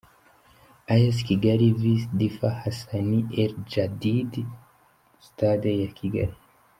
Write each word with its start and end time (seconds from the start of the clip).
A 0.93 0.93
S 1.15 1.17
Kigali 1.27 1.67
vs 1.81 2.03
Difaâ 2.19 2.51
Hassani 2.61 3.19
El 3.41 3.51
Jadidi 3.71 4.43
–Sitade 4.49 5.81
ya 5.81 5.87
Kigali. 5.97 6.35